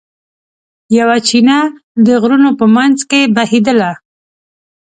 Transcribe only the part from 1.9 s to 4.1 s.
د غرونو په منځ کې بهېدله.